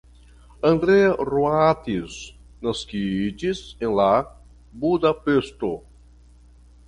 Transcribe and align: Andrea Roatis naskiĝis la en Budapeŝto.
Andrea 0.67 1.09
Roatis 1.31 2.15
naskiĝis 2.67 3.61
la 3.99 4.09
en 4.23 4.31
Budapeŝto. 4.85 5.73